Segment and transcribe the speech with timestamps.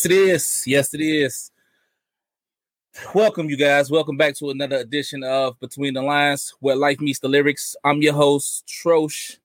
[0.00, 0.64] Yes, it is.
[0.66, 1.50] Yes, it is.
[3.14, 3.90] Welcome, you guys.
[3.90, 7.76] Welcome back to another edition of Between the Lines, where life meets the lyrics.
[7.84, 9.36] I'm your host, Troche.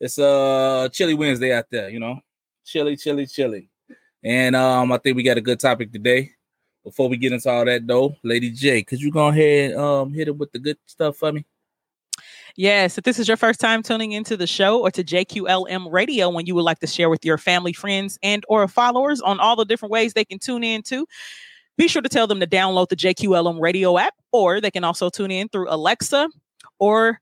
[0.00, 2.18] It's a chilly Wednesday out there, you know,
[2.64, 3.68] chilly, chilly, chilly.
[4.24, 6.30] And um, I think we got a good topic today.
[6.82, 10.14] Before we get into all that, though, Lady J, could you go ahead and um,
[10.14, 11.44] hit it with the good stuff for me?
[12.56, 16.30] Yes, if this is your first time tuning into the show or to JQLM Radio
[16.30, 19.56] when you would like to share with your family, friends, and or followers on all
[19.56, 21.06] the different ways they can tune in to,
[21.76, 25.08] be sure to tell them to download the JQLM Radio app or they can also
[25.08, 26.28] tune in through Alexa
[26.78, 27.20] or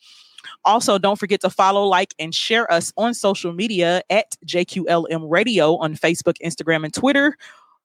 [0.64, 5.76] Also, don't forget to follow, like, and share us on social media at JQLM Radio
[5.76, 7.36] on Facebook, Instagram, and Twitter.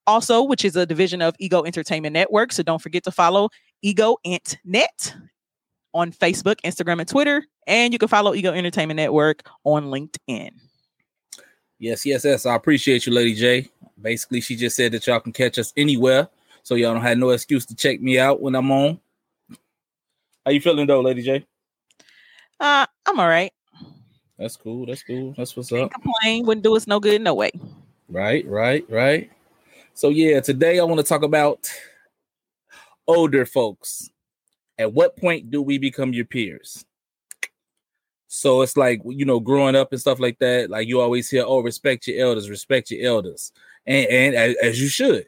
[0.08, 2.52] Also, which is a division of Ego Entertainment Network.
[2.52, 3.50] So don't forget to follow
[3.82, 5.16] Ego Ent Net
[5.94, 7.44] on Facebook, Instagram, and Twitter.
[7.66, 10.52] And you can follow Ego Entertainment Network on LinkedIn.
[11.80, 12.46] Yes, yes, yes.
[12.46, 13.70] I appreciate you, Lady J.
[14.00, 16.30] Basically, she just said that y'all can catch us anywhere.
[16.64, 19.00] So y'all don't have no excuse to check me out when I'm on.
[20.46, 21.46] How you feeling though, Lady J?
[22.60, 23.52] Uh, I'm all right.
[24.38, 24.86] That's cool.
[24.86, 25.34] That's cool.
[25.38, 25.92] That's what's Can't up.
[25.92, 26.46] complain.
[26.46, 27.52] Wouldn't do us no good, no way.
[28.10, 29.32] Right, right, right.
[29.94, 31.70] So yeah, today I want to talk about
[33.08, 34.10] older folks.
[34.78, 36.86] At what point do we become your peers?
[38.28, 40.70] So it's like you know, growing up and stuff like that.
[40.70, 43.54] Like you always hear, "Oh, respect your elders, respect your elders,"
[43.86, 45.28] and and as, as you should.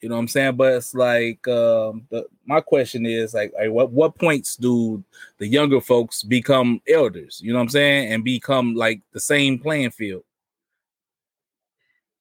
[0.00, 0.56] You know what I'm saying?
[0.56, 5.04] But it's like um, the, my question is like, like, what what points do
[5.38, 7.40] the younger folks become elders?
[7.42, 10.22] You know what I'm saying, and become like the same playing field?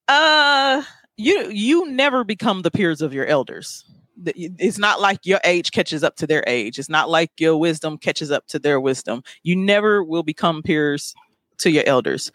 [0.09, 0.83] Uh,
[1.15, 3.85] you you never become the peers of your elders.
[4.25, 6.77] It's not like your age catches up to their age.
[6.77, 9.23] It's not like your wisdom catches up to their wisdom.
[9.43, 11.15] You never will become peers
[11.59, 12.29] to your elders.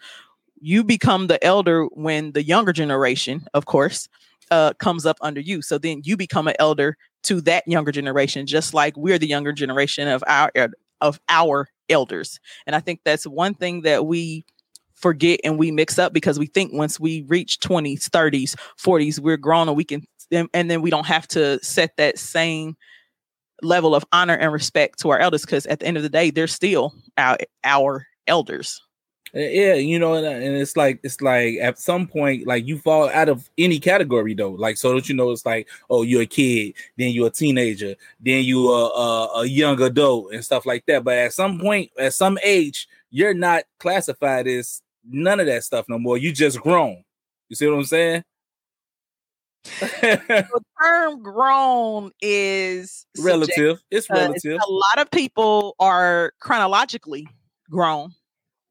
[0.59, 4.09] You become the elder when the younger generation, of course,
[4.51, 5.61] uh, comes up under you.
[5.61, 9.51] So then you become an elder to that younger generation, just like we're the younger
[9.51, 10.51] generation of our
[11.01, 12.39] of our elders.
[12.65, 14.45] And I think that's one thing that we
[14.93, 19.35] forget and we mix up because we think once we reach 20s 30s 40s we're
[19.35, 20.01] grown and we can
[20.31, 22.77] and then we don't have to set that same
[23.61, 26.31] level of honor and respect to our elders because at the end of the day
[26.31, 28.81] they're still our our elders
[29.37, 33.09] Yeah, you know, and, and it's like it's like at some point, like you fall
[33.09, 34.51] out of any category though.
[34.51, 35.31] Like so, don't you know?
[35.31, 39.45] It's like oh, you're a kid, then you're a teenager, then you a, a a
[39.45, 41.03] young adult and stuff like that.
[41.03, 45.85] But at some point, at some age, you're not classified as none of that stuff
[45.89, 46.17] no more.
[46.17, 47.03] You just grown.
[47.49, 48.23] You see what I'm saying?
[49.81, 53.79] the term grown is relative.
[53.91, 54.61] It's relative.
[54.65, 57.27] a lot of people are chronologically
[57.69, 58.13] grown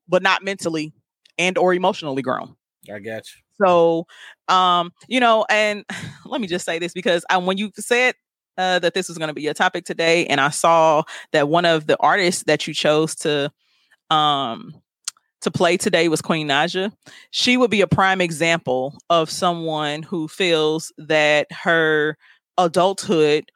[0.09, 0.92] but not mentally
[1.38, 2.56] and or emotionally grown
[2.92, 3.42] I got you.
[3.65, 4.06] So,
[4.48, 5.84] um, you know, and
[6.26, 8.15] let me just say this because I, when you said
[8.56, 11.65] uh, that this was going to be a topic today, and I saw that one
[11.65, 13.51] of the artists that you chose to
[14.10, 14.74] um
[15.41, 16.92] to play today was Queen Naija.
[17.30, 22.16] She would be a prime example of someone who feels that her
[22.56, 23.51] adulthood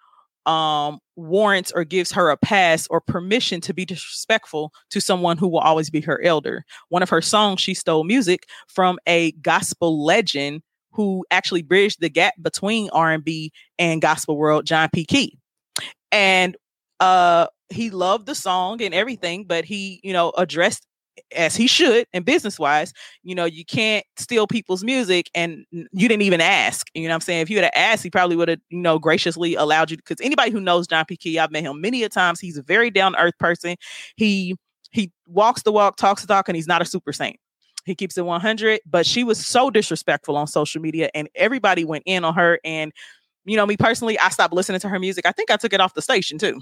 [0.46, 5.48] um warrants or gives her a pass or permission to be disrespectful to someone who
[5.48, 6.64] will always be her elder.
[6.88, 10.62] One of her songs, she stole music from a gospel legend
[10.92, 15.04] who actually bridged the gap between R&B and gospel world, John P.
[15.04, 15.38] Kee.
[16.10, 16.56] And
[17.00, 20.86] uh he loved the song and everything, but he, you know, addressed
[21.34, 22.92] as he should and business wise,
[23.22, 26.88] you know, you can't steal people's music and you didn't even ask.
[26.94, 27.42] You know I'm saying?
[27.42, 30.50] If you had asked, he probably would have, you know, graciously allowed you because anybody
[30.50, 31.16] who knows John P.
[31.16, 32.40] Kee, I've met him many a times.
[32.40, 33.76] He's a very down earth person.
[34.16, 34.56] He
[34.90, 37.38] he walks the walk, talks the talk, and he's not a super saint.
[37.84, 42.02] He keeps it 100, but she was so disrespectful on social media and everybody went
[42.06, 42.58] in on her.
[42.62, 42.92] And,
[43.46, 45.24] you know, me personally, I stopped listening to her music.
[45.24, 46.60] I think I took it off the station too.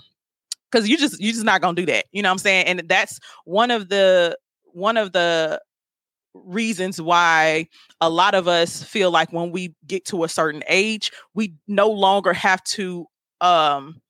[0.71, 2.07] Cause you just, you're just not gonna do that.
[2.13, 2.67] You know what I'm saying?
[2.67, 4.37] And that's one of the,
[4.77, 5.61] one of the
[6.35, 7.67] reasons why
[8.03, 11.89] a lot of us feel like when we get to a certain age, we no
[11.89, 13.07] longer have to
[13.41, 14.01] um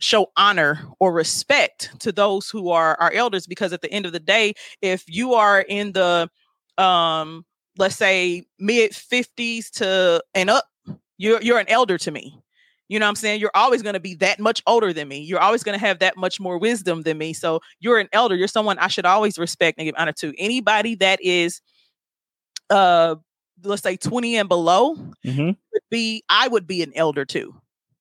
[0.00, 4.12] show honor or respect to those who are our elders because at the end of
[4.12, 6.28] the day if you are in the
[6.76, 7.44] um
[7.78, 10.64] let's say mid 50s to and up
[11.16, 12.38] you're you're an elder to me
[12.88, 13.40] you know what i'm saying?
[13.40, 15.20] You're always going to be that much older than me.
[15.20, 17.32] You're always going to have that much more wisdom than me.
[17.34, 18.34] So you're an elder.
[18.34, 20.34] You're someone i should always respect and give honor to.
[20.38, 21.60] Anybody that is
[22.70, 23.16] uh
[23.64, 24.94] let's say 20 and below
[25.26, 25.56] Mhm.
[25.72, 27.54] would be i would be an elder too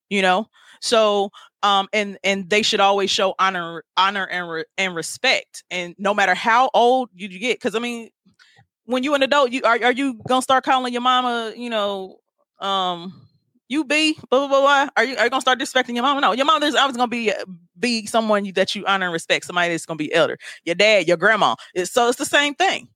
[0.10, 0.48] you know?
[0.82, 1.32] So
[1.64, 5.64] um and and they should always show honor honor and re- and respect.
[5.72, 8.10] And no matter how old you you get because i mean
[8.86, 12.18] when you're an adult you are, are you gonna start calling your mama you know
[12.60, 13.27] um
[13.70, 14.90] you be blah blah blah, blah.
[14.96, 16.22] Are you are you gonna start disrespecting your mom?
[16.22, 17.46] No, your mom is always gonna be uh,
[17.80, 19.46] be someone that you honor and respect.
[19.46, 20.38] Somebody that's gonna be elder.
[20.66, 21.56] Your dad, your grandma.
[21.74, 22.88] It's, so it's the same thing.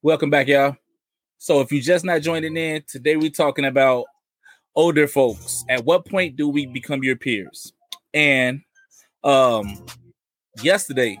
[0.00, 0.78] Welcome back, y'all.
[1.36, 4.06] So if you're just not joining in, today we're talking about
[4.74, 5.66] older folks.
[5.68, 7.74] At what point do we become your peers?
[8.14, 8.62] And
[9.22, 9.84] um
[10.62, 11.18] yesterday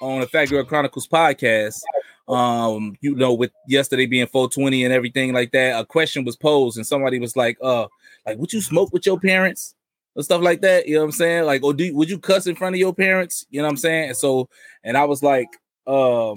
[0.00, 1.80] on the Fat Girl Chronicles podcast,
[2.28, 6.76] um, you know, with yesterday being 420 and everything like that, a question was posed,
[6.76, 7.86] and somebody was like, uh,
[8.26, 9.74] like, would you smoke with your parents?
[10.14, 11.44] Or stuff like that, you know what I'm saying?
[11.44, 13.46] Like, or do would you cuss in front of your parents?
[13.50, 14.08] You know what I'm saying?
[14.08, 14.48] And so,
[14.82, 15.48] and I was like,
[15.86, 16.34] um,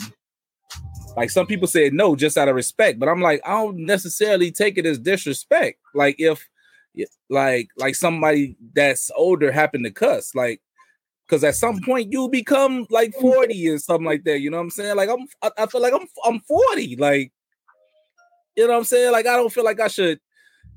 [1.18, 4.52] like some people said no, just out of respect, but I'm like, I don't necessarily
[4.52, 5.80] take it as disrespect.
[5.96, 6.48] Like if
[7.30, 10.62] like like somebody that's older happened to cuss, like
[11.32, 14.42] because at some point you become like 40 or something like that.
[14.42, 14.98] You know what I'm saying?
[14.98, 16.98] Like I'm I, I feel like I'm I'm 40.
[16.98, 17.32] Like,
[18.58, 19.14] you know what I'm saying?
[19.14, 20.20] Like I don't feel like I should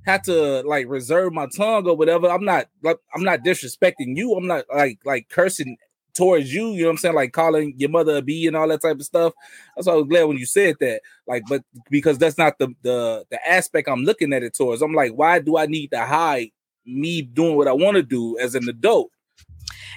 [0.07, 2.29] have to like reserve my tongue or whatever.
[2.29, 4.35] I'm not like I'm not disrespecting you.
[4.35, 5.77] I'm not like like cursing
[6.15, 7.15] towards you, you know what I'm saying?
[7.17, 9.33] Like calling your mother a bee and all that type of stuff.
[9.75, 11.03] That's why I was glad when you said that.
[11.27, 14.83] Like, but because that's not the the the aspect I'm looking at it towards.
[14.83, 16.51] I'm like, why do I need to hide
[16.87, 19.11] me doing what I want to do as an adult?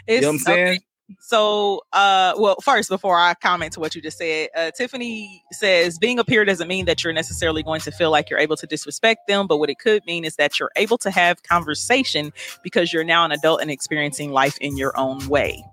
[0.06, 0.68] It's, you know what I'm saying?
[0.68, 0.80] okay,
[1.20, 5.98] So, uh, well, first, before I comment to what you just said, uh, Tiffany says
[5.98, 8.68] being a peer doesn't mean that you're necessarily going to feel like you're able to
[8.68, 12.92] disrespect them, but what it could mean is that you're able to have conversation because
[12.92, 15.64] you're now an adult and experiencing life in your own way.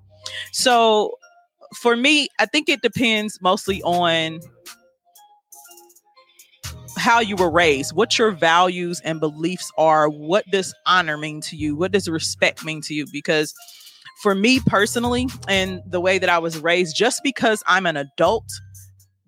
[0.52, 1.18] So,
[1.74, 4.40] for me, I think it depends mostly on
[6.96, 10.08] how you were raised, what your values and beliefs are.
[10.08, 11.74] What does honor mean to you?
[11.76, 13.06] What does respect mean to you?
[13.12, 13.52] Because
[14.22, 18.48] for me personally, and the way that I was raised, just because I'm an adult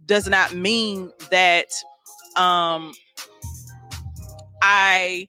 [0.04, 1.66] does not mean that
[2.36, 2.94] um,
[4.62, 5.28] I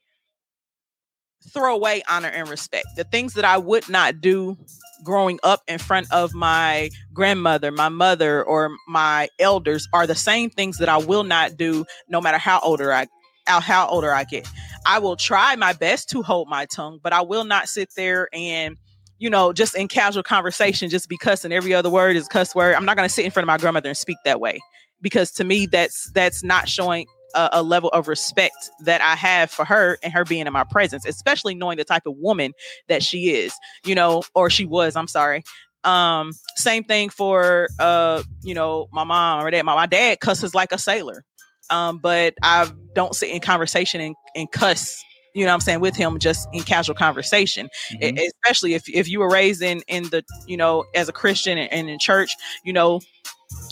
[1.54, 2.88] throw away honor and respect.
[2.96, 4.58] The things that I would not do
[5.04, 10.50] growing up in front of my grandmother, my mother, or my elders are the same
[10.50, 13.08] things that I will not do no matter how older I
[13.48, 14.48] how- older I get.
[14.86, 18.28] I will try my best to hold my tongue, but I will not sit there
[18.34, 18.78] and
[19.20, 22.76] you know, just in casual conversation, just be cussing every other word is cuss word.
[22.76, 24.60] I'm not going to sit in front of my grandmother and speak that way
[25.02, 29.52] because to me, that's that's not showing a, a level of respect that I have
[29.52, 32.54] for her and her being in my presence, especially knowing the type of woman
[32.88, 33.54] that she is,
[33.86, 34.96] you know, or she was.
[34.96, 35.44] I'm sorry.
[35.84, 39.64] Um, same thing for uh, you know, my mom or dad.
[39.64, 41.24] My, my dad cusses like a sailor.
[41.70, 45.04] Um, but I don't sit in conversation and, and cuss
[45.38, 47.70] you know what I'm saying, with him just in casual conversation.
[47.94, 48.20] Mhm.
[48.44, 51.72] especially if, if you were raised in in the, you know, as a Christian and,
[51.72, 52.32] and in church,
[52.63, 53.01] you know,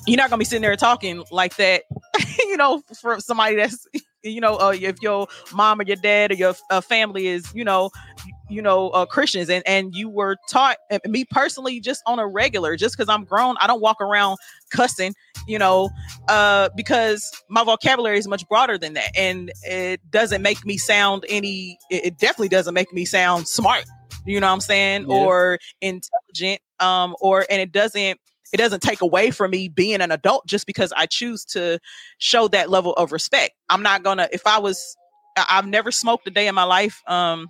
[0.07, 1.83] you're not gonna be sitting there talking like that,
[2.39, 3.87] you know, for somebody that's,
[4.23, 7.63] you know, uh, if your mom or your dad or your uh, family is, you
[7.63, 7.89] know,
[8.49, 12.75] you know uh, christians and and you were taught me personally just on a regular
[12.75, 14.37] just because i'm grown i don't walk around
[14.69, 15.13] cussing
[15.47, 15.89] you know
[16.27, 21.25] uh because my vocabulary is much broader than that and it doesn't make me sound
[21.29, 23.85] any it definitely doesn't make me sound smart
[24.25, 25.15] you know what i'm saying yeah.
[25.15, 28.19] or intelligent um or and it doesn't
[28.53, 31.79] it doesn't take away from me being an adult just because i choose to
[32.19, 34.95] show that level of respect i'm not gonna if i was
[35.35, 37.47] i've never smoked a day in my life um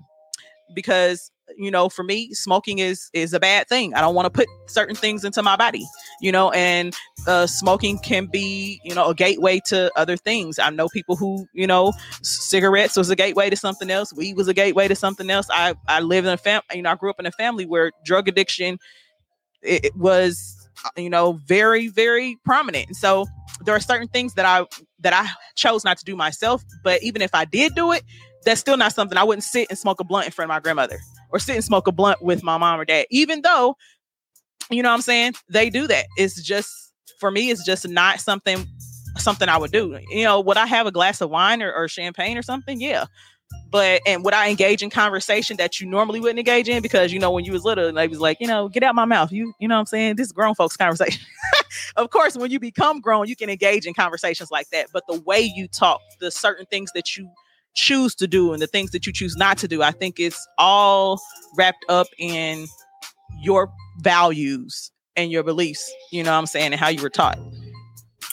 [0.73, 3.93] because you know for me smoking is is a bad thing.
[3.93, 5.85] I don't want to put certain things into my body
[6.21, 6.95] you know and
[7.27, 10.59] uh, smoking can be you know a gateway to other things.
[10.59, 14.47] I know people who you know cigarettes was a gateway to something else weed was
[14.47, 15.47] a gateway to something else.
[15.51, 17.91] I i live in a family you know i grew up in a family where
[18.03, 18.77] drug addiction
[19.61, 22.87] it, it was uh, you know very very prominent.
[22.87, 23.25] And so
[23.63, 24.65] there are certain things that i
[24.99, 28.03] that i chose not to do myself but even if i did do it
[28.45, 30.59] that's still not something I wouldn't sit and smoke a blunt in front of my
[30.59, 30.99] grandmother
[31.31, 33.75] or sit and smoke a blunt with my mom or dad, even though,
[34.69, 35.33] you know what I'm saying?
[35.49, 36.05] They do that.
[36.17, 36.71] It's just,
[37.19, 38.65] for me, it's just not something
[39.17, 39.97] something I would do.
[40.09, 42.81] You know, would I have a glass of wine or, or champagne or something?
[42.81, 43.05] Yeah.
[43.71, 46.81] But and would I engage in conversation that you normally wouldn't engage in?
[46.81, 49.05] Because you know, when you was little, they was like, you know, get out my
[49.05, 49.31] mouth.
[49.31, 50.15] You, you know what I'm saying?
[50.15, 51.21] This is grown folks conversation.
[51.95, 54.87] of course, when you become grown, you can engage in conversations like that.
[54.91, 57.29] But the way you talk, the certain things that you
[57.75, 59.83] choose to do and the things that you choose not to do.
[59.83, 61.19] I think it's all
[61.57, 62.67] wrapped up in
[63.41, 67.39] your values and your beliefs, you know what I'm saying, and how you were taught.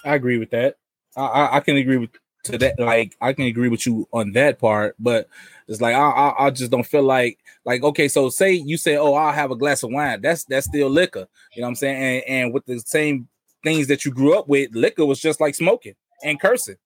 [0.04, 0.76] I agree with that.
[1.16, 2.10] I, I, can agree with
[2.44, 2.78] to that.
[2.78, 5.28] Like I can agree with you on that part, but
[5.68, 8.08] it's like I, I, I just don't feel like like okay.
[8.08, 10.22] So say you say, oh, I'll have a glass of wine.
[10.22, 11.26] That's that's still liquor.
[11.54, 11.96] You know what I'm saying?
[12.02, 13.28] And, and with the same
[13.62, 15.94] things that you grew up with, liquor was just like smoking
[16.24, 16.76] and cursing.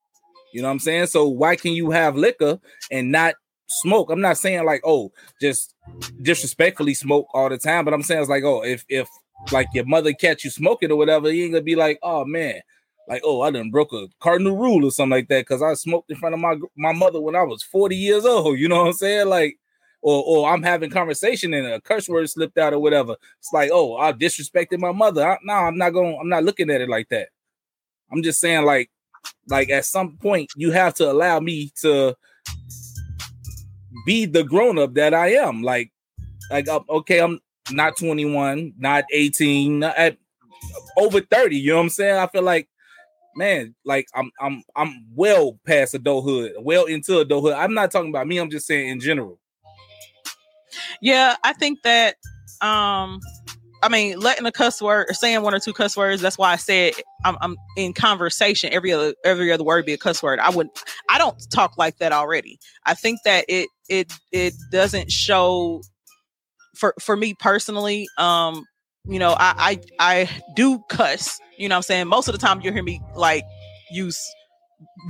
[0.52, 1.06] You know what I'm saying?
[1.06, 2.58] So why can you have liquor
[2.90, 3.34] and not
[3.66, 4.10] smoke?
[4.10, 5.74] I'm not saying like, oh, just
[6.22, 9.08] disrespectfully smoke all the time, but I'm saying it's like, oh, if if
[9.52, 12.60] like your mother catch you smoking or whatever, you ain't gonna be like, oh man,
[13.08, 16.10] like, oh, I done broke a cardinal rule or something like that because I smoked
[16.10, 18.58] in front of my my mother when I was 40 years old.
[18.58, 19.28] You know what I'm saying?
[19.28, 19.58] Like,
[20.02, 23.16] or or I'm having conversation and a curse word slipped out or whatever.
[23.38, 25.38] It's like, oh, I disrespected my mother.
[25.42, 26.18] No, I'm not going.
[26.20, 27.28] I'm not looking at it like that.
[28.10, 28.90] I'm just saying, like,
[29.48, 32.16] like at some point, you have to allow me to
[34.04, 35.62] be the grown up that I am.
[35.62, 35.92] Like,
[36.50, 40.16] like uh, okay, I'm not 21, not 18, not at
[40.96, 41.56] over 30.
[41.56, 42.16] You know what I'm saying?
[42.16, 42.68] I feel like,
[43.36, 47.54] man, like I'm I'm I'm well past adulthood, well into adulthood.
[47.54, 48.38] I'm not talking about me.
[48.38, 49.38] I'm just saying in general.
[51.00, 52.16] Yeah, I think that
[52.60, 53.20] um
[53.86, 56.20] I mean, letting a cuss word or saying one or two cuss words.
[56.20, 58.72] That's why I said I'm, I'm, in conversation.
[58.72, 60.40] Every other every other word be a cuss word.
[60.40, 60.68] I would
[61.08, 62.58] I don't talk like that already.
[62.84, 65.82] I think that it it it doesn't show
[66.74, 68.08] for for me personally.
[68.18, 68.64] Um,
[69.04, 71.38] you know, I I I do cuss.
[71.56, 73.44] You know, what I'm saying most of the time you hear me like
[73.92, 74.18] use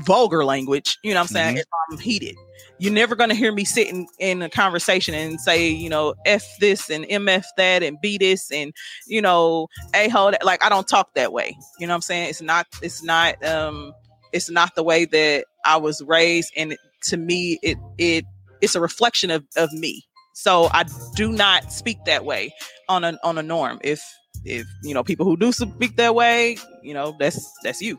[0.04, 0.98] vulgar language.
[1.02, 1.60] You know, what I'm saying mm-hmm.
[1.60, 2.36] if I'm heated
[2.78, 6.44] you're never going to hear me sitting in a conversation and say, you know, F
[6.60, 8.72] this and MF that and B this and,
[9.06, 10.44] you know, a that.
[10.44, 11.56] Like, I don't talk that way.
[11.78, 12.30] You know what I'm saying?
[12.30, 13.92] It's not, it's not, um,
[14.32, 16.52] it's not the way that I was raised.
[16.56, 18.24] And to me, it, it,
[18.60, 20.04] it's a reflection of, of me.
[20.34, 20.84] So I
[21.14, 22.52] do not speak that way
[22.88, 23.78] on a, on a norm.
[23.82, 24.02] If,
[24.44, 27.98] if, you know, people who do speak that way, you know, that's, that's you.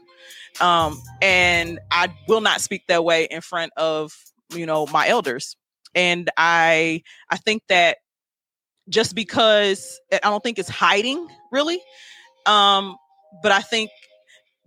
[0.62, 4.14] Um, and I will not speak that way in front of
[4.54, 5.56] you know my elders.
[5.96, 7.98] And i i think that
[8.90, 11.82] just because i don't think it's hiding really
[12.46, 12.96] um
[13.42, 13.90] but i think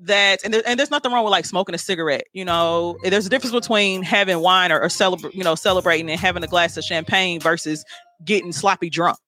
[0.01, 2.97] that and, there, and there's nothing wrong with like smoking a cigarette you know?
[3.03, 6.49] There's a difference between having wine or, or celebrate you know celebrating and having a
[6.49, 7.85] glass of champagne versus
[8.25, 9.19] getting sloppy drunk.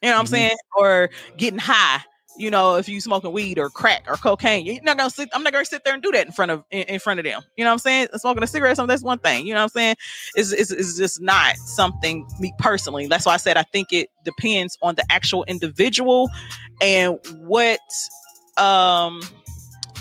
[0.00, 0.20] You know what mm-hmm.
[0.20, 0.56] i'm saying?
[0.78, 2.02] Or getting high
[2.38, 5.28] you know, if you smoking weed or crack or cocaine, you're not gonna sit.
[5.32, 7.24] I'm not gonna sit there and do that in front of in, in front of
[7.24, 7.42] them.
[7.56, 8.08] You know what I'm saying?
[8.16, 9.46] Smoking a cigarette, something that's one thing.
[9.46, 9.96] You know what I'm saying?
[10.36, 13.06] Is is is just not something me personally.
[13.06, 16.30] That's why I said I think it depends on the actual individual
[16.80, 17.80] and what
[18.58, 19.20] um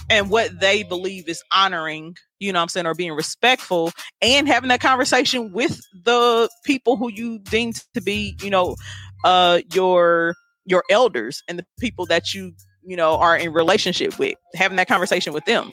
[0.10, 4.70] and what they believe is honoring, you know I'm saying, or being respectful and having
[4.70, 8.76] that conversation with the people who you deem to be, you know,
[9.24, 12.54] uh your your elders and the people that you
[12.84, 15.72] you know are in relationship with having that conversation with them.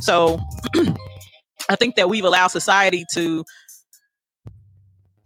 [0.00, 0.40] So
[1.68, 3.44] i think that we've allowed society to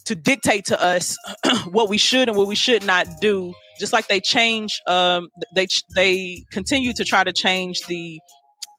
[0.04, 1.16] to dictate to us
[1.70, 3.54] what we should and what we should not do.
[3.80, 8.18] Just like they change um they they continue to try to change the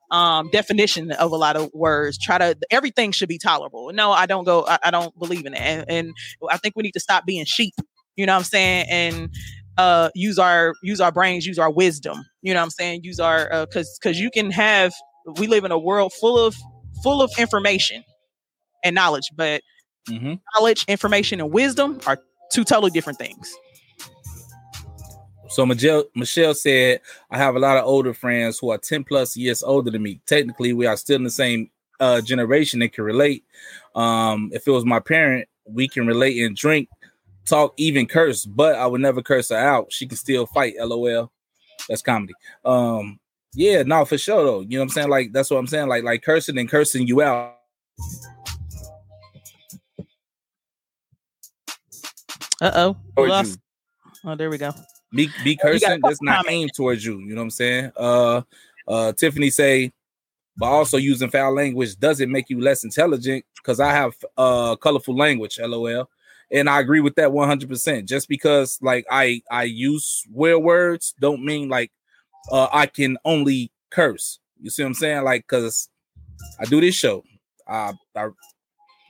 [0.10, 3.92] um definition of a lot of words try to everything should be tolerable.
[3.94, 6.14] No i don't go i, I don't believe in it and, and
[6.50, 7.74] i think we need to stop being sheep
[8.18, 8.88] you know what i'm saying?
[8.90, 9.30] And
[9.78, 13.20] uh use our use our brains use our wisdom you know what i'm saying use
[13.20, 14.94] our uh because because you can have
[15.38, 16.56] we live in a world full of
[17.04, 18.04] full of information
[18.84, 19.62] and knowledge but
[20.08, 22.18] hmm knowledge information and wisdom are
[22.52, 23.54] two totally different things
[25.50, 29.38] So Michelle, Michelle said, I have a lot of older friends who are 10 plus
[29.38, 30.20] years older than me.
[30.26, 31.70] Technically, we are still in the same
[32.00, 33.44] uh, generation and can relate.
[33.96, 36.90] Um, if it was my parent, we can relate and drink,
[37.48, 39.92] talk, even curse, but I would never curse her out.
[39.92, 40.76] She can still fight.
[40.80, 41.32] LOL.
[41.90, 42.34] That's comedy.
[42.66, 43.20] Um,
[43.54, 44.60] yeah, no, for sure though.
[44.62, 45.10] You know what I'm saying?
[45.10, 45.88] Like that's what I'm saying.
[45.88, 47.56] Like like cursing and cursing you out.
[52.62, 53.60] uh-oh we lost
[54.24, 54.32] you.
[54.32, 54.72] oh there we go
[55.12, 55.88] Be be cursing.
[55.90, 56.52] couple That's not comments.
[56.52, 57.20] aimed towards you.
[57.20, 57.92] You know what I'm saying?
[57.96, 58.42] Uh
[58.88, 59.92] uh Tiffany say,
[60.58, 65.16] but also using foul language doesn't make you less intelligent because I have uh colorful
[65.16, 66.10] language, lol.
[66.52, 68.06] And I agree with that 100%.
[68.06, 71.92] Just because like I I use swear words don't mean like
[72.52, 74.40] uh I can only curse.
[74.62, 75.24] You see what I'm saying?
[75.24, 75.90] Like cuz
[76.60, 77.24] I do this show.
[77.68, 78.30] Uh I,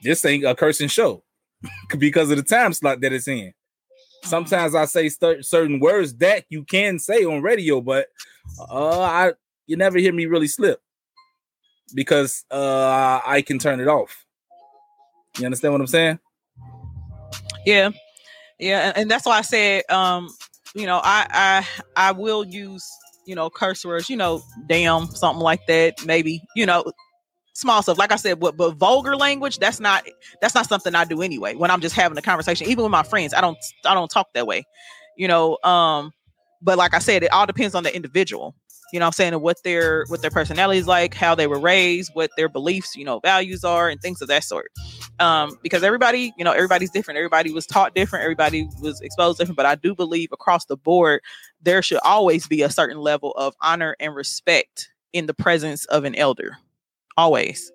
[0.02, 1.22] this ain't a cursing show
[1.98, 3.52] because of the time slot that it's in
[4.24, 8.08] sometimes I say cer- certain words that you can say on radio, but
[8.58, 9.32] uh, I
[9.66, 10.80] you never hear me really slip
[11.94, 14.24] because uh, I can turn it off.
[15.38, 16.18] You understand what I'm saying?
[17.66, 17.90] Yeah,
[18.58, 20.28] yeah, and, that's why I said, um,
[20.74, 22.88] you know, I I I will use
[23.26, 26.84] you know curse words, you know, damn, something like that, maybe, you know,
[27.54, 27.98] small stuff.
[27.98, 30.04] Like I said, but but vulgar language, that's not
[30.40, 31.54] that's not something I do anyway.
[31.54, 34.28] When I'm just having a conversation, even with my friends, I don't I don't talk
[34.34, 34.64] that way,
[35.16, 35.58] you know.
[35.64, 36.12] Um,
[36.62, 38.54] but like I said, it all depends on the individual.
[38.92, 39.34] You know I'm saying?
[39.34, 42.96] And what their what their personality is like, how they were raised, what their beliefs,
[42.96, 44.70] you know, values are, and things of that sort
[45.20, 47.18] um, because everybody, you know, everybody's different.
[47.18, 48.22] Everybody was taught different.
[48.22, 49.56] Everybody was exposed different.
[49.56, 51.20] But I do believe across the board,
[51.60, 56.04] there should always be a certain level of honor and respect in the presence of
[56.04, 56.56] an elder,
[57.16, 57.72] always,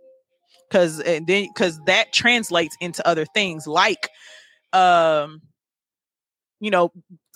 [0.70, 4.10] because and then because that translates into other things like,
[4.72, 5.42] um,
[6.60, 6.92] you know,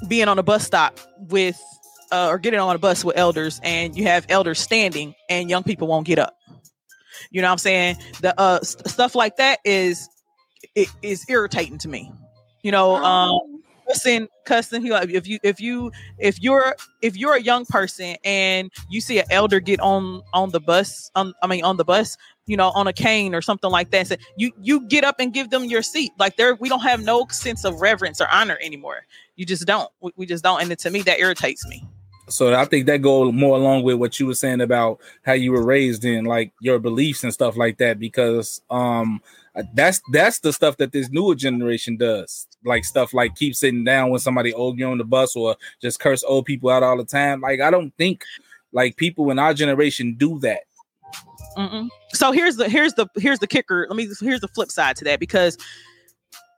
[0.07, 1.61] being on a bus stop with.
[2.11, 5.63] Uh, or getting on a bus with elders and you have elders standing and young
[5.63, 6.37] people won't get up.
[7.31, 7.97] You know what I'm saying?
[8.21, 10.07] The uh st- stuff like that is
[10.75, 12.11] it is irritating to me.
[12.63, 17.41] You know, um cussing cussing you if you if you if you're if you're a
[17.41, 21.63] young person and you see an elder get on on the bus on I mean
[21.63, 24.85] on the bus you know on a cane or something like that so you you
[24.87, 26.11] get up and give them your seat.
[26.19, 29.05] Like there we don't have no sense of reverence or honor anymore.
[29.35, 29.89] You just don't.
[30.01, 30.61] We, we just don't.
[30.61, 31.87] And to me that irritates me
[32.29, 35.51] So I think that go more along with what you were saying about how you
[35.51, 37.99] were raised in, like your beliefs and stuff like that.
[37.99, 39.21] Because um,
[39.73, 44.09] that's that's the stuff that this newer generation does, like stuff like keep sitting down
[44.09, 47.05] when somebody old you on the bus or just curse old people out all the
[47.05, 47.41] time.
[47.41, 48.23] Like I don't think
[48.73, 50.61] like people in our generation do that.
[51.57, 51.89] Mm-mm.
[52.09, 53.87] So here's the here's the here's the kicker.
[53.89, 55.57] Let me here's the flip side to that because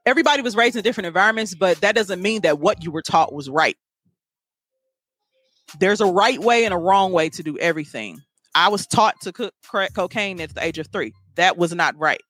[0.06, 3.34] everybody was raised in different environments, but that doesn't mean that what you were taught
[3.34, 3.78] was right.
[5.80, 8.20] There's a right way and a wrong way to do everything.
[8.56, 11.14] I was taught to cook crack cocaine at the age of three.
[11.36, 12.22] That was not right.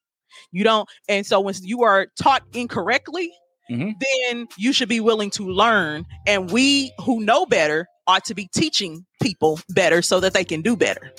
[0.52, 3.32] You don't, and so when you are taught incorrectly,
[3.70, 3.94] Mhm.
[4.00, 6.06] then you should be willing to learn.
[6.28, 10.62] And we who know better ought to be teaching people better so that they can
[10.62, 11.14] do better.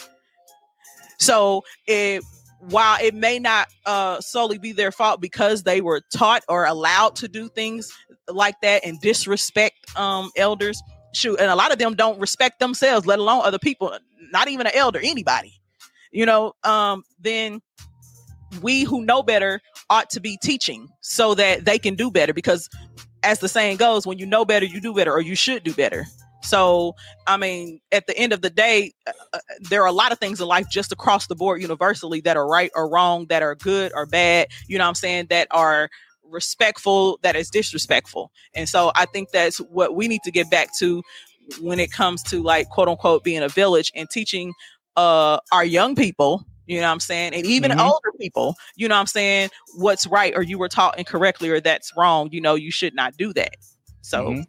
[1.18, 2.22] So it
[2.60, 7.16] while it may not uh solely be their fault because they were taught or allowed
[7.16, 7.90] to do things
[8.28, 10.82] like that and disrespect um elders,
[11.14, 13.96] shoot, and a lot of them don't respect themselves, let alone other people,
[14.32, 15.54] not even an elder, anybody.
[16.12, 17.60] You know, um, then
[18.62, 22.68] we who know better ought to be teaching so that they can do better because
[23.22, 25.74] as the saying goes, when you know better, you do better, or you should do
[25.74, 26.06] better.
[26.42, 26.94] So,
[27.26, 30.18] I mean, at the end of the day, uh, uh, there are a lot of
[30.18, 33.54] things in life just across the board, universally, that are right or wrong, that are
[33.54, 35.90] good or bad, you know what I'm saying, that are
[36.30, 38.30] respectful, that is disrespectful.
[38.54, 41.02] And so I think that's what we need to get back to
[41.60, 44.52] when it comes to like quote unquote being a village and teaching
[44.96, 47.34] uh our young people you know what I'm saying?
[47.34, 47.80] And even Mhm.
[47.80, 51.58] older people, you know what I'm saying, what's right or you were taught incorrectly or
[51.58, 53.56] that's wrong, you know, you should not do that.
[54.02, 54.46] So Mhm.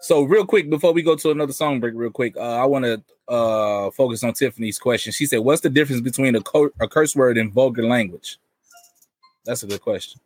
[0.00, 2.84] So real quick before we go to another song break, real quick, uh, I want
[2.84, 5.10] to uh, focus on Tiffany's question.
[5.12, 8.38] She said, "What's the difference between a, co- a curse word and vulgar language?"
[9.46, 10.20] That's a good question.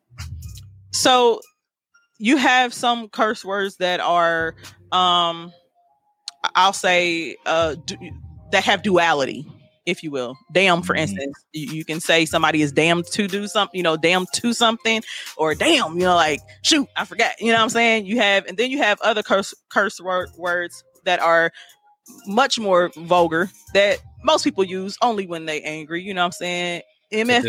[0.92, 1.40] so
[2.18, 4.54] you have some curse words that are
[4.92, 5.52] um
[6.54, 7.98] I'll say uh du-
[8.52, 9.46] that have duality.
[9.86, 10.36] if you will.
[10.52, 11.00] Damn, for Mhm.
[11.00, 14.52] instance, you, you can say somebody is damned to do something, you know, damn to
[14.52, 15.02] something,
[15.38, 17.32] or damn, you know, like shoot, I forgot.
[17.40, 18.06] You know what I'm saying?
[18.06, 21.50] You have, and then you have other curse curse word, words that are
[22.26, 26.02] much more vulgar that most people use only when they angry.
[26.02, 26.82] You know what I'm saying?
[27.12, 27.42] MF.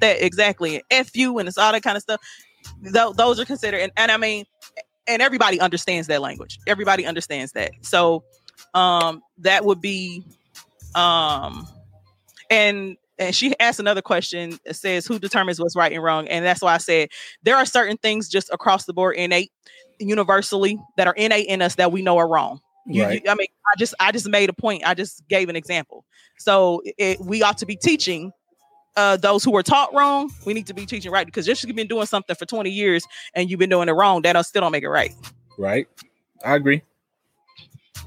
[0.00, 2.20] That exactly, F you, and it's all that kind of stuff.
[2.82, 4.44] Tho- those are considered, and, and I mean,
[5.06, 6.58] and everybody understands that language.
[6.66, 7.70] Everybody understands that.
[7.82, 8.24] So,
[8.74, 10.24] um, that would be,
[10.94, 11.66] um,
[12.50, 14.58] and and she asked another question.
[14.64, 17.08] It says, "Who determines what's right and wrong?" And that's why I said
[17.42, 19.52] there are certain things just across the board, innate,
[19.98, 22.60] universally, that are innate in us that we know are wrong.
[22.86, 23.22] You, Right.
[23.24, 24.82] you- I mean, I just I just made a point.
[24.86, 26.04] I just gave an example.
[26.38, 28.32] So it, we ought to be teaching
[28.96, 30.30] uh, those who were taught wrong.
[30.44, 32.70] We need to be teaching right because just 'cause you've been doing something for twenty
[32.70, 33.04] years
[33.34, 35.12] and you've been doing it wrong, that don't- still don't make it right.
[35.58, 35.86] Right.
[36.44, 36.82] I agree.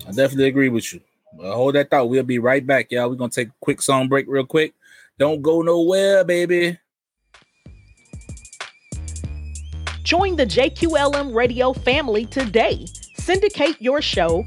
[0.07, 1.01] I definitely agree with you.
[1.33, 2.09] Well, hold that thought.
[2.09, 3.09] We'll be right back, y'all.
[3.09, 4.73] We're gonna take a quick song break real quick.
[5.17, 6.77] Don't go nowhere, baby.
[10.03, 12.85] Join the JQLM radio family today.
[13.15, 14.43] Syndicate your show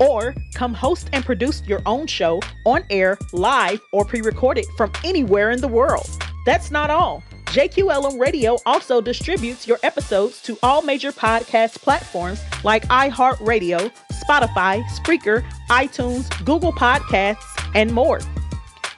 [0.00, 4.92] or come host and produce your own show on air, live, or pre recorded from
[5.04, 6.08] anywhere in the world.
[6.44, 7.22] That's not all.
[7.46, 15.42] JQLM Radio also distributes your episodes to all major podcast platforms like iHeartRadio, Spotify, Spreaker,
[15.70, 18.20] iTunes, Google Podcasts, and more.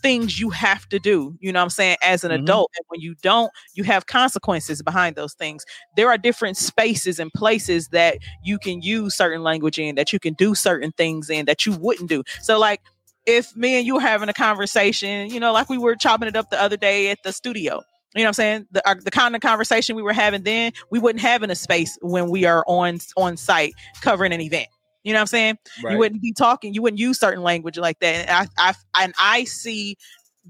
[0.03, 1.35] things you have to do.
[1.39, 1.97] You know what I'm saying?
[2.03, 2.43] As an Mhm.
[2.43, 5.65] adult, and when you don't, you have consequences behind those things.
[5.97, 10.19] There are different spaces and places that you can use certain language in, that you
[10.19, 12.23] can do certain things in that you wouldn't do.
[12.43, 12.81] So like
[13.25, 16.35] if me and you were having a conversation, you know, like we were chopping it
[16.35, 17.81] up the other day at the studio.
[18.13, 18.67] You know what I'm saying?
[18.69, 21.55] The, our, the kind of conversation we were having then, we wouldn't have in a
[21.55, 24.67] space when we are on on site covering an event.
[25.05, 25.57] You know what I'm saying?
[25.93, 28.27] You wouldn't be talking, you wouldn't use certain language like that.
[28.27, 29.97] And I, I and I see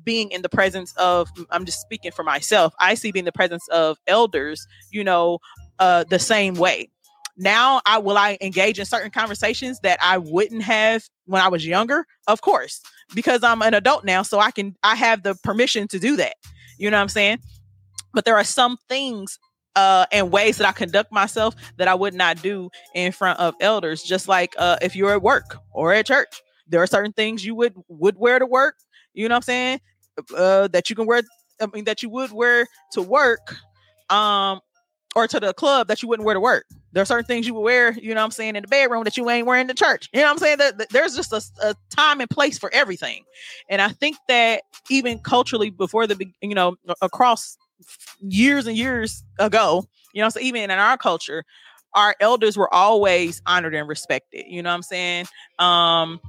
[0.03, 2.73] being in the presence of I'm just speaking for myself.
[2.79, 5.39] I see being in the presence of elders, you know,
[5.79, 6.89] uh the same way.
[7.37, 11.67] Now I will I engage in certain conversations that I wouldn't have when I was
[11.67, 12.81] younger, of course,
[13.13, 16.35] because I'm an adult now, so I can I have the permission to do that.
[16.77, 17.39] You know what I'm saying?
[18.13, 19.37] But there are some things
[19.75, 23.55] uh and ways that I conduct myself that I would not do in front of
[23.59, 26.41] elders, just like uh if you're at work or at church.
[26.67, 28.75] There are certain things you would would wear to work,
[29.13, 29.81] you know what I'm saying?
[30.35, 31.21] Uh that you can wear
[31.61, 33.55] I mean that you would wear to work
[34.09, 34.59] um
[35.15, 36.65] or to the club that you wouldn't wear to work.
[36.91, 39.03] There are certain things you would wear, you know what I'm saying, in the bedroom
[39.05, 40.09] that you ain't wearing to church.
[40.13, 40.57] You know what I'm saying?
[40.59, 43.23] That, that there's just a, a time and place for everything.
[43.69, 47.57] And I think that even culturally before the, you know, across
[48.21, 51.43] years and years ago, you know, so even in our culture,
[51.93, 54.45] our elders were always honored and respected.
[54.47, 55.25] You know what I'm saying?
[55.59, 56.19] Um,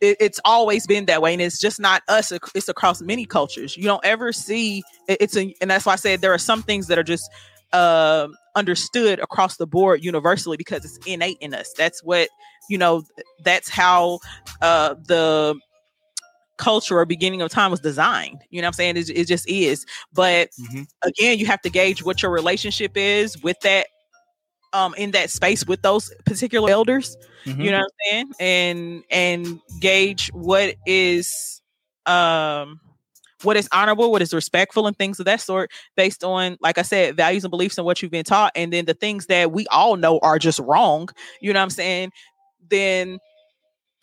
[0.00, 3.76] it, it's always been that way and it's just not us it's across many cultures
[3.76, 6.62] you don't ever see it, it's a and that's why i said there are some
[6.62, 7.30] things that are just
[7.72, 12.28] uh, understood across the board universally because it's innate in us that's what
[12.70, 13.02] you know
[13.42, 14.18] that's how
[14.62, 15.58] uh the
[16.58, 18.96] culture or beginning of time was designed you know what i'm saying?
[18.96, 19.84] It, it just is.
[20.12, 20.82] But Mm-hmm.
[21.02, 23.86] again you have to gauge what your relationship is with that
[24.72, 27.16] um in that space with those particular elders
[27.46, 27.64] Mhm.
[27.64, 28.32] you know what i'm saying?
[28.40, 31.60] And and gauge what is
[32.06, 32.80] um
[33.42, 36.82] what is honorable what is respectful and things of that sort based on like i
[36.82, 38.50] said values and beliefs and what you've been taught.
[38.56, 41.08] And then the things that we all know are just wrong
[41.40, 42.10] you know what i'm saying?
[42.68, 43.18] Then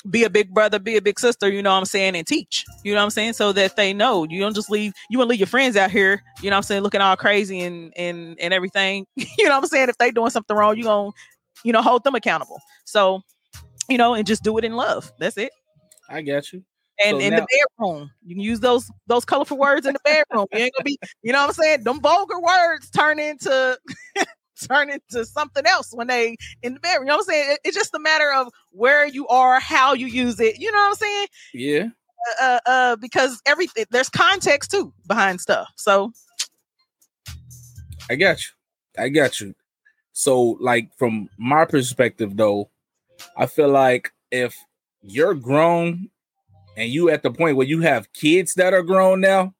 [0.10, 2.66] be a big brother be a big sister you know what i'm saying and teach
[2.84, 4.26] you know what i'm saying so that they know.
[4.26, 6.63] You don't just leave you won't leave your friends out here you know what i'm
[6.63, 10.12] saying looking all crazy and and and everything you know what i'm saying if they
[10.12, 11.12] doing something wrong you gonna
[11.63, 12.60] you know hold them accountable.
[12.84, 13.22] So
[13.88, 15.12] you know and just do it in love.
[15.20, 15.52] That's it.
[16.10, 16.63] I got you.
[17.04, 18.12] and So in now- the bedroom.
[18.26, 20.48] You can use those those colorful words in the bedroom.
[20.52, 23.80] You ain't gonna be you know what i'm saying them vulgar words turn into
[24.67, 27.60] turn into something else when they in the bedroom you know what i'm saying It-
[27.63, 30.89] it's just a matter of where you are how you use it you know what
[30.89, 31.88] i'm saying Yeah.
[32.41, 36.12] uh, uh because everything there's context too behind stuff so
[38.10, 38.52] I got you.
[39.02, 39.56] I got you.
[40.12, 42.69] So, like from my perspective, though,
[43.38, 44.56] I feel like if
[45.02, 46.10] you're grown
[46.78, 49.54] and you at the point where you have kids that are grown now,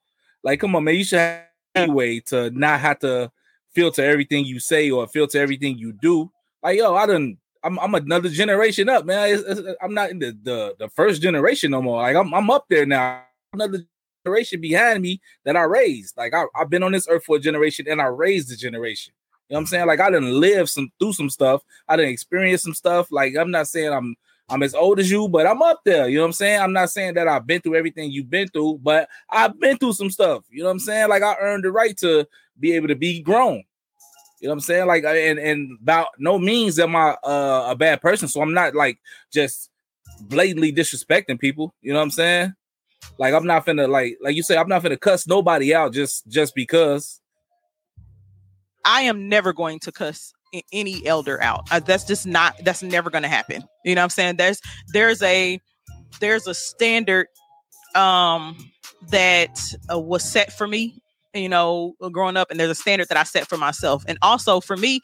[0.44, 3.32] like, come on, man, you should have a way to not have to
[3.74, 6.32] filter everything you say or filter everything you do.
[6.62, 7.38] Like, yo, I done.
[7.66, 9.30] I'm, I'm another generation up, man.
[9.30, 12.02] It's- it's- I'm not in the, the the first generation no more.
[12.02, 13.24] Like, I'm I'm up there now.
[13.54, 13.84] Another
[14.26, 16.18] generation behind me that I raised.
[16.18, 19.14] Like I, I've been on this earth for a generation and I raised the generation.
[19.50, 19.88] You know what I'm saying?
[19.88, 21.62] Like I didn't live some through some stuff.
[21.88, 23.12] I didn't experience some stuff.
[23.12, 24.16] Like I'm not saying I'm
[24.50, 26.10] I'm as old as you, but I'm up there.
[26.10, 26.62] You know what I'm saying?
[26.62, 29.94] I'm not saying that I've been through everything you've been through, but I've been through
[29.94, 30.44] some stuff.
[30.50, 31.10] You know what I'm saying?
[31.10, 32.28] Like I earned the right to
[32.60, 33.64] be able to be grown.
[34.40, 34.88] You know what I'm saying?
[34.88, 38.28] Like and and about no means am I uh, a bad person.
[38.28, 39.00] So I'm not like
[39.32, 39.70] just
[40.20, 41.74] blatantly disrespecting people.
[41.82, 42.54] You know what I'm saying?
[43.18, 46.28] Like I'm not finna like like you say I'm not finna cuss nobody out just
[46.28, 47.22] just because.
[48.86, 50.34] I am never going to cuss
[50.72, 51.68] any elder out.
[51.72, 53.64] Uh, that's just not that's never going to happen.
[53.86, 54.36] You know what I'm saying?
[54.38, 54.60] There's
[54.92, 55.60] there's a
[56.20, 57.28] there's a standard
[57.96, 58.58] um
[59.10, 59.60] that
[59.92, 61.02] uh, was set for me,
[61.34, 64.04] you know, growing up and there's a standard that I set for myself.
[64.08, 65.02] And also for me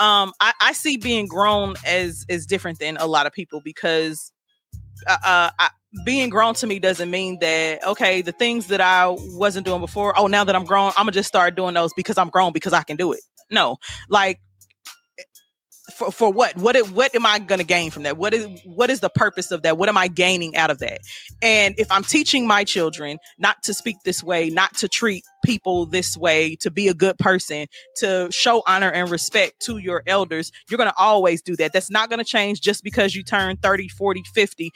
[0.00, 4.32] um I, I see being grown as is different than a lot of people because
[5.06, 5.70] uh, uh I,
[6.04, 10.18] being grown to me doesn't mean that okay the things that i wasn't doing before
[10.18, 12.72] oh now that i'm grown i'm gonna just start doing those because i'm grown because
[12.72, 13.20] i can do it
[13.50, 13.76] no
[14.08, 14.40] like
[16.00, 18.88] for, for what what it, what am i gonna gain from that what is what
[18.88, 20.98] is the purpose of that what am i gaining out of that
[21.42, 25.84] and if i'm teaching my children not to speak this way not to treat people
[25.84, 30.50] this way to be a good person to show honor and respect to your elders
[30.70, 34.22] you're gonna always do that that's not gonna change just because you turn 30 40
[34.34, 34.72] 50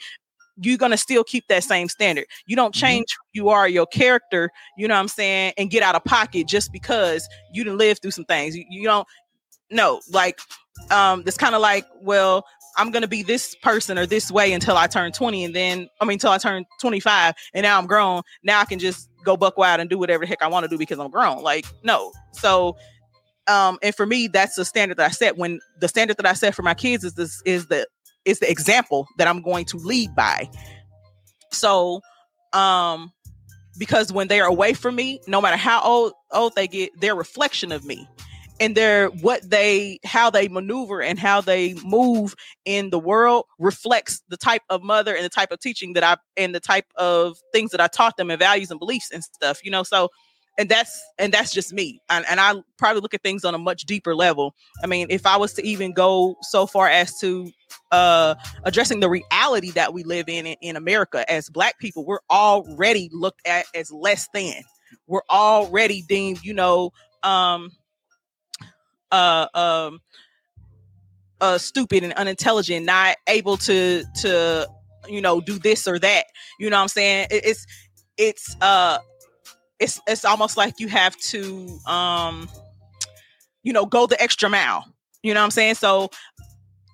[0.61, 2.25] you're gonna still keep that same standard.
[2.47, 2.79] You don't Mhm.
[2.79, 6.03] change who you are, your character, you know what I'm saying, and get out of
[6.05, 8.55] pocket just because you didn't live through some things.
[8.55, 9.05] You, you don't
[9.71, 10.39] no, like
[10.91, 12.45] um it's kind of like, well,
[12.77, 16.05] I'm gonna be this person or this way until I turn 20, and then I
[16.05, 18.21] mean until I turn 25, and now I'm grown.
[18.43, 20.67] Now I can just go buck wild and do whatever the heck I want to
[20.69, 21.41] do because I'm grown.
[21.41, 22.11] Like, no.
[22.33, 22.77] So
[23.47, 26.33] um and for me that's the standard that I set when the standard that I
[26.33, 27.87] set for my kids is this is the
[28.25, 30.49] is the example that I'm going to lead by.
[31.51, 32.01] So,
[32.53, 33.13] um,
[33.77, 37.15] because when they're away from me, no matter how old old they get, they're a
[37.15, 38.07] reflection of me.
[38.59, 44.21] And they're what they how they maneuver and how they move in the world reflects
[44.29, 47.37] the type of mother and the type of teaching that I and the type of
[47.51, 49.83] things that I taught them and values and beliefs and stuff, you know.
[49.83, 50.09] So
[50.57, 51.99] and that's and that's just me.
[52.09, 54.55] And, and I probably look at things on a much deeper level.
[54.83, 57.51] I mean, if I was to even go so far as to
[57.91, 62.19] uh addressing the reality that we live in, in in America as black people, we're
[62.29, 64.61] already looked at as less than.
[65.07, 66.91] We're already deemed, you know,
[67.23, 67.71] um
[69.15, 69.99] uh um
[71.41, 74.67] uh stupid and unintelligent, not able to to
[75.07, 76.25] you know do this or that.
[76.59, 77.27] You know what I'm saying?
[77.31, 77.65] It- it's
[78.17, 78.99] it's uh
[79.79, 82.49] it's it's almost like you have to um
[83.63, 84.85] you know go the extra mile.
[85.23, 85.75] You know what I'm saying?
[85.75, 86.09] So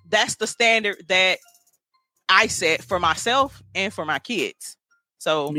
[0.08, 1.38] that's the standard that
[2.28, 4.76] I set for myself and for my kids.
[5.18, 5.52] So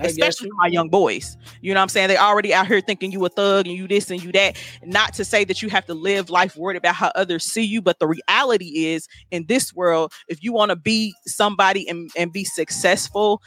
[0.00, 0.56] especially you.
[0.56, 1.36] my young boys.
[1.60, 2.08] You know what I'm saying?
[2.08, 4.56] They already out here thinking you a thug and you this and you that.
[4.84, 7.82] Not to say that you have to live life worried about how others see you,
[7.82, 12.32] but the reality is in this world, if you want to be somebody and, and
[12.32, 13.42] be successful,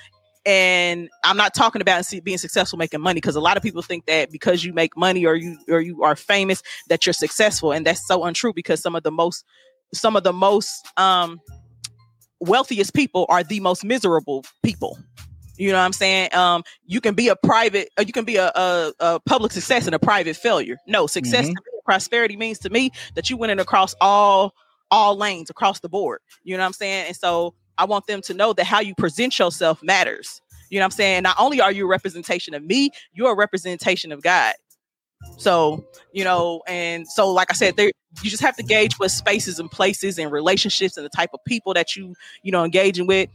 [0.46, 4.08] and I'm not talking about being successful making money because a lot of people think
[4.08, 7.86] that because you make money or you or you are famous that you're successful, and
[7.86, 9.46] that's so untrue because some of the most
[9.94, 11.40] some of the most um
[12.40, 14.98] wealthiest people are the most miserable people.
[15.58, 16.34] You know what I'm saying?
[16.34, 19.86] Um, you can be a private, uh, you can be a, a, a public success
[19.86, 20.78] and a private failure.
[20.88, 21.54] No, success, Mhm.
[21.54, 24.54] to me, prosperity means to me that you went in across all
[24.94, 26.20] all lanes across the board.
[26.44, 27.08] You know what I'm saying?
[27.08, 30.42] And so I want them to know that how you present yourself matters.
[30.70, 31.24] You know what I'm saying?
[31.24, 34.54] Not only are you a representation of me, you're a representation of God.
[35.38, 39.12] So, you know, and so like I said, there you just have to gauge what
[39.12, 43.08] spaces and places and relationships and the type of people that you, you know, engaging
[43.08, 43.30] with.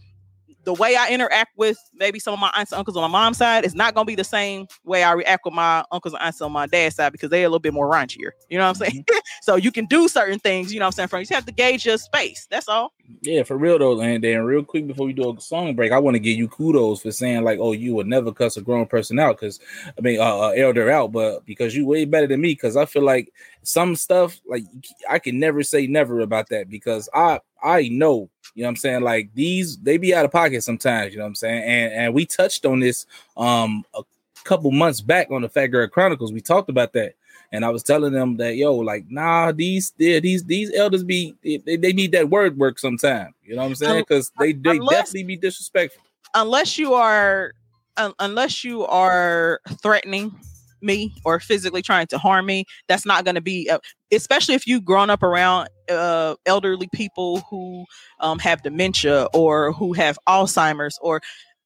[0.66, 3.38] The way I interact with maybe some of my aunts and uncles on my mom's
[3.38, 6.40] side is not gonna be the same way I react with my uncles and aunts
[6.40, 8.32] on my dad's side because they're a little bit more raunchier.
[8.50, 9.04] You know what I'm saying?
[9.42, 11.08] so you can do certain things, you know what I'm saying?
[11.08, 12.48] From you just have to gauge your space.
[12.50, 12.92] That's all.
[13.22, 16.00] Yeah, for real though, and then real quick before we do a song break, I
[16.00, 18.86] want to give you kudos for saying like, "Oh, you would never cuss a grown
[18.86, 19.60] person out," because
[19.96, 22.84] I mean, uh, uh, elder out, but because you way better than me, because I
[22.84, 24.64] feel like some stuff like
[25.08, 28.76] I can never say never about that because I I know, you know, what I'm
[28.76, 31.92] saying like these they be out of pocket sometimes, you know, what I'm saying, and
[31.92, 34.02] and we touched on this um a
[34.44, 37.14] couple months back on the Fat Girl Chronicles, we talked about that.
[37.52, 41.76] And I was telling them that yo, like, nah, these these these elders be they,
[41.76, 43.34] they need that word work sometime.
[43.44, 44.00] You know what I'm saying?
[44.08, 46.02] Because they they Unless- definitely be disrespectful.
[46.34, 47.52] unless you are
[47.98, 50.34] un- unless you are threatening
[50.80, 53.78] me or physically trying to harm me that's not going to be uh,
[54.12, 57.84] especially if you've grown up around uh, elderly people who
[58.20, 61.20] um, have dementia or who have alzheimer's or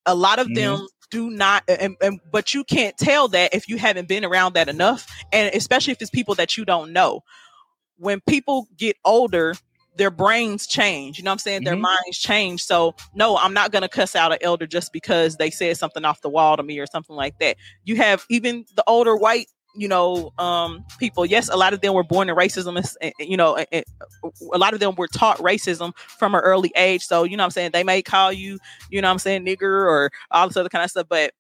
[0.07, 3.77] a lot of them do not and, and but you can't tell that if you
[3.77, 7.23] haven't been around that enough and especially if it's people that you don't know.
[7.97, 9.55] When people get older
[9.97, 11.65] their brains change you know what i'm saying?
[11.65, 11.81] Their Mhm.
[11.83, 12.65] minds change.
[12.65, 16.05] So no i'm not going to cuss out an elder just because they said something
[16.05, 17.57] off the wall to me or something like that.
[17.85, 21.95] You have even the older white you know um people yes a lot of them
[21.95, 23.85] were born in racism and- and, you know and
[24.53, 27.03] a lot of them were taught racism from an early age.
[27.05, 27.71] So you know what i'm saying?
[27.73, 28.59] They may call you
[28.91, 31.33] you know what i'm saying nigger or all this other kind of stuff but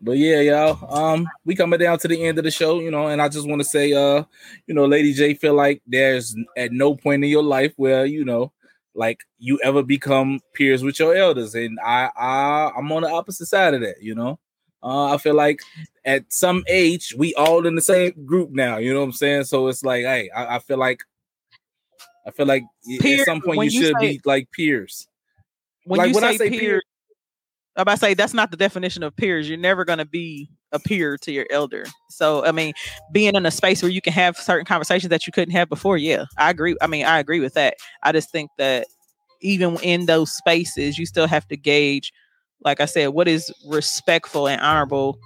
[0.01, 0.93] But yeah, y'all.
[0.93, 3.47] Um, we coming down to the end of the show, you know, and I just
[3.47, 4.25] want to say, uh,
[4.67, 8.25] you know, Lady J feel like there's at no point in your life where you
[8.25, 8.51] know,
[8.93, 13.45] like you ever become peers with your elders, and I, I, I'm on the opposite
[13.45, 14.39] side of that, you know.
[14.83, 15.61] Uh, I feel like
[16.05, 19.45] at some age we all in the same group now, you know what I'm saying?
[19.45, 21.03] So it's like, hey, I, I feel like,
[22.27, 22.63] I feel like
[22.99, 25.07] Peer- at some point you you should say- be like peers.
[25.85, 26.81] When Like, you when I say, peers, peer, peer-
[27.75, 29.49] I'm about to say that's not the definition of peers.
[29.49, 31.85] You're never gonna be a peer to your elder.
[32.09, 32.73] So I mean,
[33.11, 35.97] being in a space where you can have certain conversations that you couldn't have before,
[35.97, 36.75] yeah, I agree.
[36.81, 37.75] I mean, I agree with that.
[38.03, 38.87] I just think that
[39.41, 42.13] even in those spaces, you still have to gauge,
[42.63, 45.19] like I said, what is respectful and honorable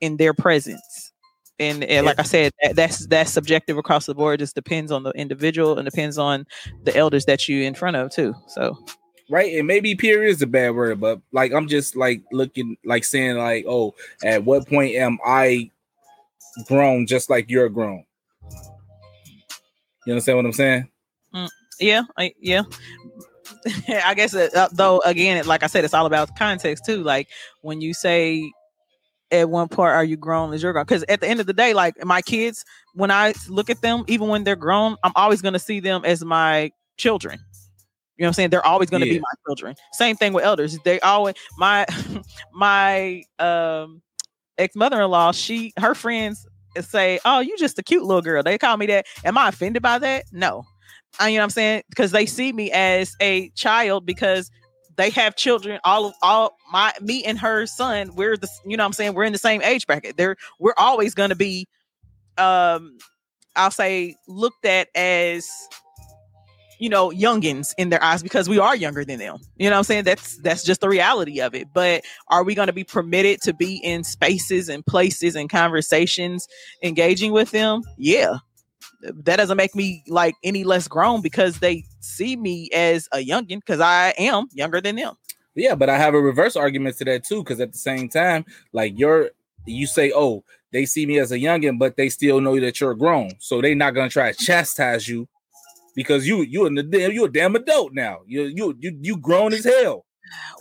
[0.00, 1.12] in their presence.
[1.58, 4.34] And, and like I said, that, that's that's subjective across the board.
[4.34, 6.46] It just depends on the individual and depends on
[6.84, 8.34] the elders that you in front of too.
[8.46, 8.76] So
[9.30, 9.54] right?
[9.54, 13.38] And maybe peer is a bad word, but like I'm just like looking like saying
[13.38, 15.70] like, oh, at what point am I
[16.66, 18.04] grown just like you're grown?
[20.04, 20.88] You understand what I'm saying?
[21.34, 21.48] Mm,
[21.80, 22.62] yeah, I, yeah.
[23.88, 27.02] I guess uh, uh, though again, like I said, it's all about context too.
[27.02, 27.28] Like
[27.62, 28.50] when you say
[29.32, 30.54] at one part, are you grown?
[30.54, 30.84] Is your grown?
[30.84, 32.64] Because at the end of the day, like my kids,
[32.94, 36.04] when I look at them, even when they're grown, I'm always going to see them
[36.04, 37.40] as my children.
[38.16, 38.50] You know what I'm saying?
[38.50, 39.14] They're always going to Yeah.
[39.14, 39.74] be my children.
[39.92, 40.78] Same thing with elders.
[40.84, 41.86] They always my
[42.54, 44.00] my um
[44.58, 45.32] ex mother in law.
[45.32, 46.46] She her friends
[46.80, 49.06] say, "Oh, you just a cute little girl." They call me that.
[49.24, 50.24] Am I offended by that?
[50.32, 50.64] No.
[51.20, 51.82] You know what I'm saying?
[51.88, 54.50] Because they see me as a child because
[54.96, 55.80] they have children.
[55.84, 58.14] All of all my me and her son.
[58.14, 60.16] We're the you know what I'm saying we're in the same age bracket.
[60.16, 61.68] They're we're always going to be,
[62.38, 62.98] um,
[63.54, 65.48] I'll say looked at as
[66.78, 69.78] you know youngins in their eyes because we are younger than them you know what
[69.78, 72.84] i'm saying that's that's just the reality of it but are we going to be
[72.84, 76.46] permitted to be in spaces and places and conversations
[76.82, 78.36] engaging with them yeah
[79.02, 83.56] that doesn't make me like any less grown because they see me as a youngin
[83.60, 85.14] because i am younger than them
[85.54, 88.44] Yeah, but I have a reverse argument to that too, because at the same time,
[88.72, 89.30] like you're
[89.64, 92.94] you say, oh, they see me as a youngin, but they still know that you're
[92.94, 95.26] grown, so they're not gonna try to chastise you
[95.94, 98.20] because you you in the damn you a damn adult now.
[98.26, 100.04] You you you you grown as hell.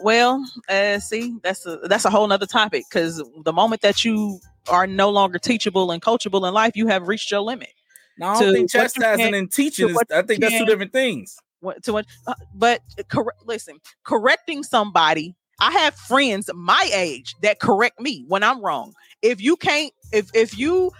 [0.04, 4.40] well uh see that's a that's a whole nother topic because the moment that you
[4.70, 7.70] are no longer teachable and coachable in life you have reached your limit
[8.18, 9.98] No, I don't think chastising and teaching is.
[10.12, 11.38] I think that's two different things.
[11.60, 17.60] what to what uh, but cor- listen correcting somebody i have friends my age that
[17.60, 20.92] correct me when i'm wrong if you can't if if you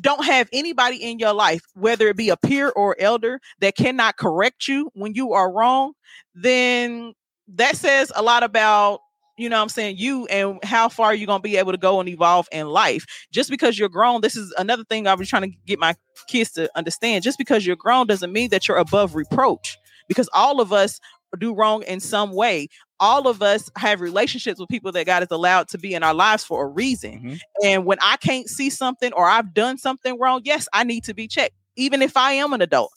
[0.00, 4.16] don't have anybody in your life whether it be a peer or elder that cannot
[4.16, 5.92] correct you when you are wrong
[6.34, 7.12] then
[7.48, 9.00] that says a lot about
[9.36, 11.78] you know what i'm saying you and how far you're going to be able to
[11.78, 13.04] go and evolve in life.
[13.32, 15.94] Just because you're grown this is another thing i was trying to get my
[16.28, 17.24] kids to understand.
[17.24, 19.76] Just because you're grown doesn't mean that you're above reproach
[20.08, 21.00] because all of us
[21.38, 22.68] do wrong in some way.
[23.00, 26.14] All of us have relationships with people that god has allowed to be in our
[26.14, 27.20] lives for a reason.
[27.20, 27.40] Mhm.
[27.64, 31.12] and when i can't see something or i've done something wrong yes i need to
[31.14, 32.92] be checked even if i am an adult.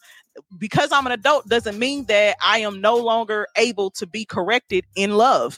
[0.60, 4.86] Because i'm an adult doesn't mean that i am no longer able to be corrected
[4.96, 5.58] in love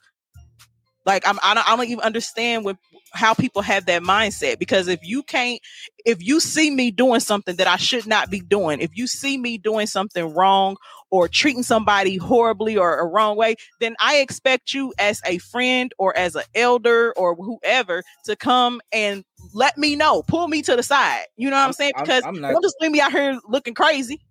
[1.10, 2.66] like I'm, I don't, I don't even understand
[3.14, 5.60] how people have that mindset because if you can't,
[6.06, 9.38] if you see me doing something that I should not be doing, if you see
[9.40, 10.78] me doing something wrong
[11.10, 15.92] or treating somebody horribly or a wrong way, then I expect you as a friend
[15.98, 20.76] or as an elder or whoever to come and let me know, pull me to
[20.76, 21.26] the side.
[21.38, 21.94] You know what I'm, I'm- saying?
[21.96, 24.22] I'm- Because I'm not- don't just leave me out here looking crazy.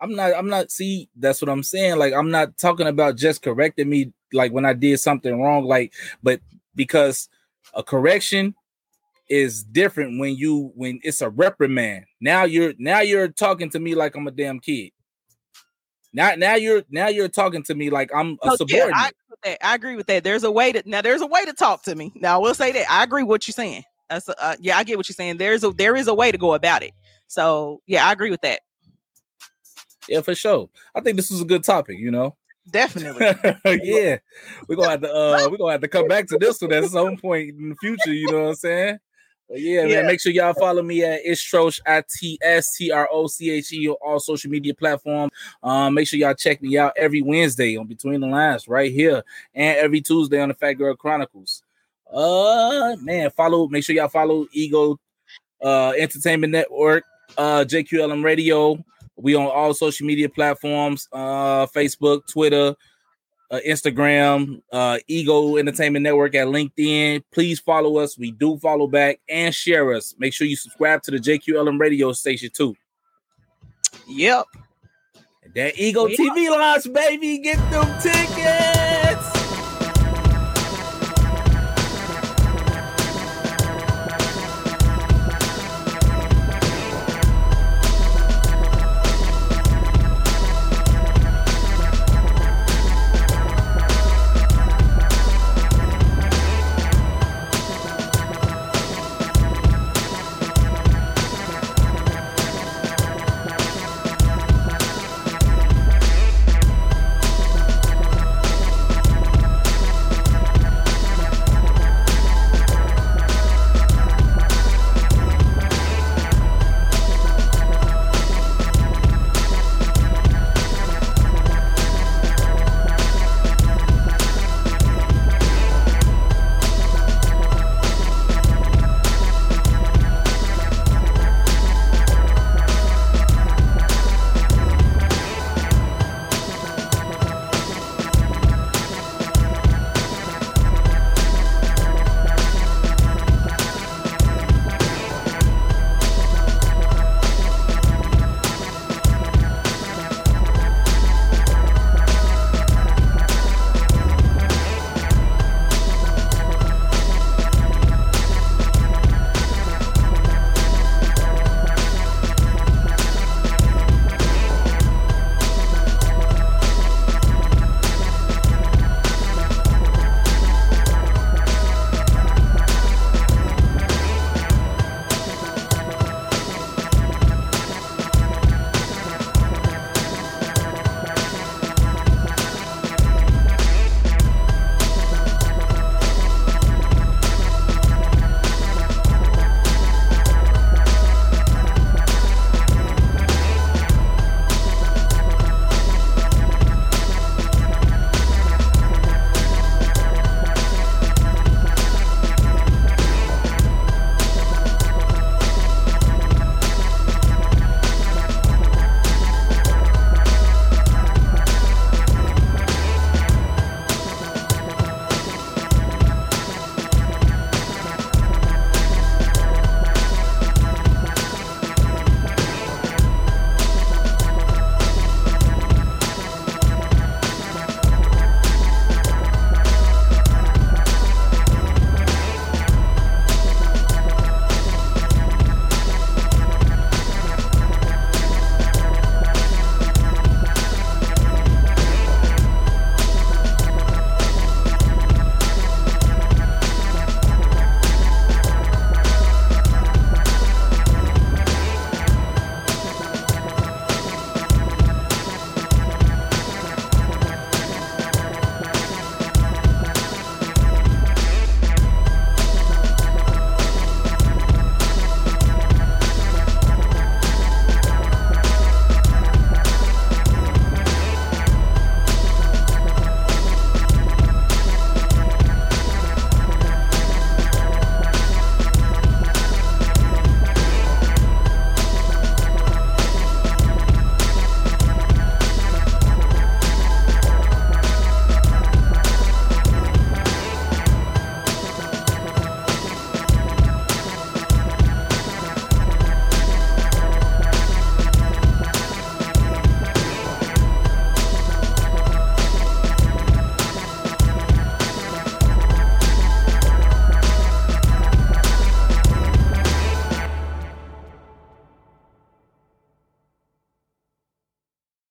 [0.00, 0.34] I'm not.
[0.34, 0.70] I'm not.
[0.70, 1.96] See, that's what I'm saying.
[1.96, 5.64] Like, I'm not talking about just correcting me, like when I did something wrong.
[5.64, 6.40] Like, but
[6.74, 7.28] because
[7.74, 8.54] a correction
[9.28, 12.04] is different when you when it's a reprimand.
[12.20, 14.92] Now you're now you're talking to me like I'm a damn kid.
[16.12, 18.96] Now now you're now you're talking to me like I'm a Oh, yeah, subordinate.
[18.96, 19.66] I, agree with that.
[19.66, 20.24] I agree with that.
[20.24, 21.02] There's a way to now.
[21.02, 22.12] There's a way to talk to me.
[22.14, 23.82] Now I will say that I agree with what you're saying.
[24.08, 25.38] That's a, uh, yeah, I get what you're saying.
[25.38, 26.92] There's a there is a way to go about it.
[27.26, 28.60] So yeah, I agree with that.
[30.08, 30.68] yeah, for sure.
[30.94, 31.98] I think this was a good topic.
[31.98, 32.36] You know.
[32.70, 33.26] Definitely.
[33.82, 34.18] yeah,
[34.68, 36.84] we're gonna have to uh we're gonna have to come back to this one at
[36.86, 38.98] some point in the future, you know what I'm saying?
[39.48, 39.96] But yeah, Yeah.
[39.98, 43.50] man, make sure y'all follow me at ItsTroche I T S T R O C
[43.50, 45.30] H E on all social media platforms.
[45.62, 49.22] Um, make sure y'all check me out every Wednesday on Between the Lines right here,
[49.54, 51.62] and every Tuesday on the Fat Girl Chronicles.
[52.12, 54.98] Uh man, follow, make sure y'all follow Ego
[55.62, 57.04] uh Entertainment Network,
[57.38, 58.84] uh JQLM Radio.
[59.16, 62.74] We on all social media platforms, uh Facebook, Twitter,
[63.50, 67.22] uh, Instagram, uh, Ego Entertainment Network at LinkedIn.
[67.32, 68.18] Please follow us.
[68.18, 70.14] We do follow back and share us.
[70.18, 72.74] Make sure you subscribe to the JQLM radio station too.
[74.08, 74.44] yep.
[75.54, 76.16] That Ego Yeah.
[76.16, 77.38] TV launch, baby.
[77.38, 79.05] Get them tickets.